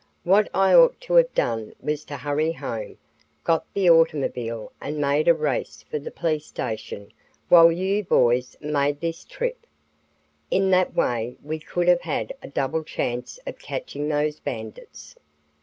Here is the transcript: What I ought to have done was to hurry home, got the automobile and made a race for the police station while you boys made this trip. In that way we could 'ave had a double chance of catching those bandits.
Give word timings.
What 0.23 0.49
I 0.51 0.73
ought 0.73 0.99
to 1.01 1.13
have 1.13 1.31
done 1.35 1.73
was 1.79 2.03
to 2.05 2.17
hurry 2.17 2.53
home, 2.53 2.97
got 3.43 3.71
the 3.75 3.87
automobile 3.91 4.71
and 4.81 4.97
made 4.97 5.27
a 5.27 5.33
race 5.35 5.85
for 5.91 5.99
the 5.99 6.09
police 6.09 6.47
station 6.47 7.13
while 7.49 7.71
you 7.71 8.03
boys 8.03 8.57
made 8.59 8.99
this 8.99 9.23
trip. 9.23 9.67
In 10.49 10.71
that 10.71 10.95
way 10.95 11.37
we 11.43 11.59
could 11.59 11.87
'ave 11.87 12.01
had 12.01 12.33
a 12.41 12.47
double 12.47 12.83
chance 12.83 13.37
of 13.45 13.59
catching 13.59 14.09
those 14.09 14.39
bandits. 14.39 15.15